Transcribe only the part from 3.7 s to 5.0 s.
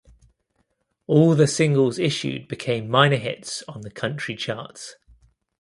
the country charts.